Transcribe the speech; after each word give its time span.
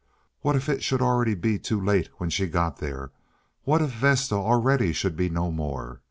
What 0.41 0.55
if 0.55 0.67
it 0.67 0.81
should 0.83 1.03
already 1.03 1.35
be 1.35 1.59
too 1.59 1.79
late 1.79 2.09
when 2.17 2.31
she 2.31 2.47
got 2.47 2.77
there; 2.77 3.11
what 3.65 3.83
if 3.83 3.91
Vesta 3.91 4.33
already 4.33 4.93
should 4.93 5.15
be 5.15 5.29
no 5.29 5.51
more. 5.51 5.99